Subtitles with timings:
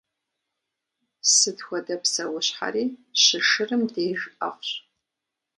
[1.33, 2.85] Сыт хуэдэ псэущхьэри
[3.23, 4.69] щышырым деж ӏэфӏщ.